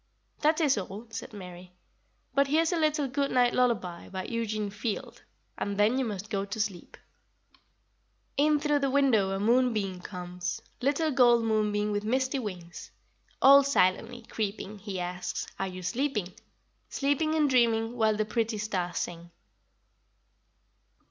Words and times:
"That 0.39 0.59
is 0.59 0.79
all," 0.79 1.05
said 1.11 1.31
Mary; 1.31 1.73
"but 2.33 2.47
here 2.47 2.63
is 2.63 2.73
a 2.73 2.75
little 2.75 3.07
good 3.07 3.29
night 3.29 3.53
lullaby 3.53 4.09
by 4.09 4.23
Eugene 4.23 4.71
Field, 4.71 5.21
and 5.59 5.77
then 5.77 5.99
you 5.99 6.05
must 6.05 6.31
go 6.31 6.43
to 6.43 6.59
sleep: 6.59 6.97
"'In 8.35 8.59
through 8.59 8.79
the 8.79 8.89
window 8.89 9.29
a 9.29 9.39
moonbeam 9.39 9.99
comes, 10.01 10.59
Little 10.81 11.11
gold 11.11 11.43
moonbeam 11.43 11.91
with 11.91 12.03
misty 12.03 12.39
wings, 12.39 12.89
All 13.43 13.61
silently 13.63 14.23
creeping, 14.23 14.79
he 14.79 14.99
asks, 14.99 15.45
"Are 15.59 15.67
you 15.67 15.83
sleeping, 15.83 16.33
Sleeping 16.89 17.35
and 17.35 17.47
dreaming, 17.47 17.95
while 17.95 18.15
the 18.17 18.25
pretty 18.25 18.57
stars 18.57 18.97
sing?"'" 18.97 19.29